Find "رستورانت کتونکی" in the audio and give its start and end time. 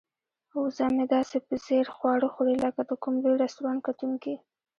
3.43-4.35